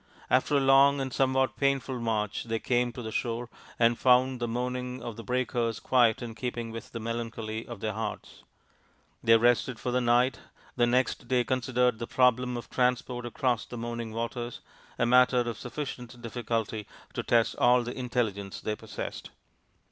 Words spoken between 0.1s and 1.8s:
After a long 32 THE INDIAN STORY BOOK and somewhat